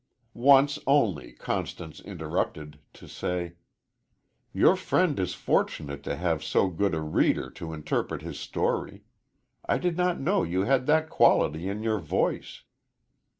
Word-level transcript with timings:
Once 0.33 0.79
only 0.87 1.31
Constance 1.33 1.99
interrupted, 1.99 2.79
to 2.91 3.07
say: 3.07 3.53
"Your 4.51 4.75
friend 4.75 5.19
is 5.19 5.35
fortunate 5.35 6.01
to 6.01 6.15
have 6.15 6.43
so 6.43 6.69
good 6.69 6.95
a 6.95 6.99
reader 7.01 7.51
to 7.51 7.71
interpret 7.71 8.23
his 8.23 8.39
story. 8.39 9.03
I 9.67 9.77
did 9.77 9.97
not 9.97 10.19
know 10.19 10.41
you 10.41 10.61
had 10.63 10.87
that 10.87 11.11
quality 11.11 11.69
in 11.69 11.83
your 11.83 11.99
voice." 11.99 12.63